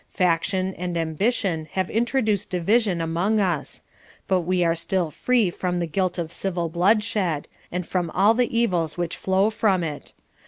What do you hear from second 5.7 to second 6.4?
the guilt of